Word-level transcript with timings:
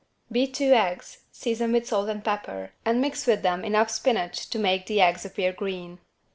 Beat 0.31 0.55
two 0.55 0.73
eggs, 0.73 1.25
season 1.31 1.71
with 1.73 1.85
salt 1.87 2.09
and 2.09 2.23
pepper 2.25 2.71
and 2.83 2.99
mix 2.99 3.27
with 3.27 3.43
them 3.43 3.63
enough 3.63 3.91
spinach 3.91 4.49
to 4.49 4.57
make 4.57 4.87
the 4.87 4.99
eggs 4.99 5.25
appear 5.25 5.53
green. 5.53 5.99